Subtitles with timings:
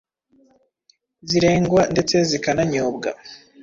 [1.29, 3.09] zirengwa ndetse zikananyobwa.